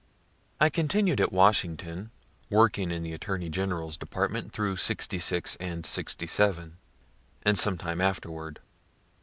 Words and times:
I 0.59 0.69
continued 0.71 1.21
at 1.21 1.31
Washington 1.31 2.09
working 2.49 2.89
in 2.89 3.03
the 3.03 3.13
Attorney 3.13 3.49
General's 3.49 3.97
department 3.97 4.51
through 4.51 4.77
'66 4.77 5.55
and 5.57 5.85
'67, 5.85 6.77
and 7.43 7.59
some 7.59 7.77
time 7.77 8.01
afterward. 8.01 8.61